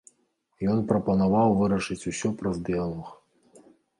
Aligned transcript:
Ён 0.75 0.79
прапанаваў 0.91 1.53
вырашыць 1.59 1.99
усё 2.13 2.31
праз 2.41 2.55
дыялог. 2.69 3.13